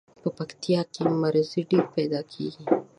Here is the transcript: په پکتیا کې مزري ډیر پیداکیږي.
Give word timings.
په 0.21 0.29
پکتیا 0.37 0.81
کې 0.93 1.01
مزري 1.21 1.61
ډیر 1.69 1.85
پیداکیږي. 1.95 2.63